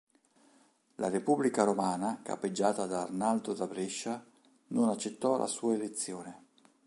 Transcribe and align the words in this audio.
La 0.95 1.09
Repubblica 1.09 1.63
romana, 1.63 2.21
capeggiata 2.23 2.87
da 2.87 3.03
Arnaldo 3.03 3.53
da 3.53 3.67
Brescia, 3.67 4.25
non 4.69 4.89
accettò 4.89 5.37
la 5.37 5.45
sua 5.45 5.75
elezione. 5.75 6.45